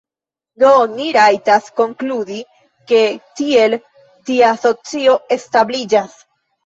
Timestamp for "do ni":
0.61-1.09